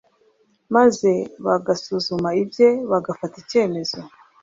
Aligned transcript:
maze 0.75 1.11
bagazusuma 1.45 2.29
ibye, 2.41 2.69
bagafata 2.91 3.35
icyemezo. 3.43 3.99